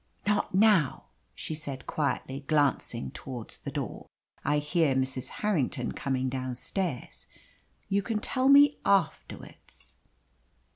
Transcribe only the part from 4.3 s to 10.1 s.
"I hear Mrs. Harrington coming downstairs. You can tell me afterwards."